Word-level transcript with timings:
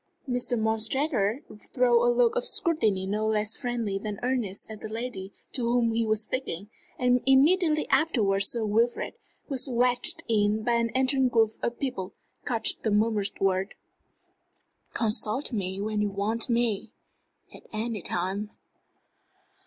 Mr. 0.27 0.57
Montresor 0.57 1.43
threw 1.75 2.03
a 2.03 2.09
look 2.11 2.35
of 2.35 2.43
scrutiny 2.43 3.05
no 3.05 3.27
less 3.27 3.55
friendly 3.55 3.99
than 3.99 4.19
earnest 4.23 4.65
at 4.67 4.81
the 4.81 4.89
lady 4.89 5.31
to 5.51 5.61
whom 5.61 5.91
he 5.93 6.03
was 6.07 6.23
speaking; 6.23 6.71
and 6.97 7.21
immediately 7.27 7.87
afterwards 7.89 8.47
Sir 8.47 8.65
Wilfrid, 8.65 9.13
who 9.45 9.49
was 9.51 9.69
wedged 9.69 10.23
in 10.27 10.63
by 10.63 10.73
an 10.73 10.89
entering 10.95 11.27
group 11.29 11.51
of 11.61 11.77
people, 11.77 12.15
caught 12.45 12.69
the 12.81 12.89
murmured 12.89 13.29
words: 13.39 13.73
"Consult 14.93 15.53
me 15.53 15.79
when 15.79 16.01
you 16.01 16.09
want 16.09 16.49
me 16.49 16.95
at 17.53 17.61
any 17.71 18.01
time." 18.01 18.49